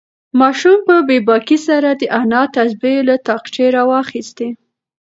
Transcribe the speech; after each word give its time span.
ماشوم 0.39 0.79
په 0.87 0.95
بې 1.07 1.17
باکۍ 1.27 1.57
سره 1.67 1.89
د 2.01 2.03
انا 2.19 2.41
تسبیح 2.55 2.97
له 3.07 3.15
تاقچې 3.27 3.65
راوخیستې. 3.75 4.47